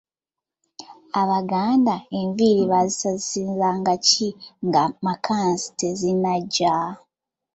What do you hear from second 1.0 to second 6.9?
Abaganda enviiri baazisazisanga ki nga makansi tezinajja?